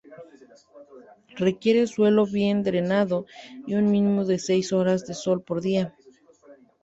[1.37, 3.27] Requiere suelo bien drenado
[3.67, 5.95] y un mínimo de seis horas de sol por día.